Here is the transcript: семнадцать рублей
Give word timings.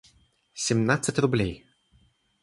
семнадцать 0.55 0.63
рублей 1.19 1.63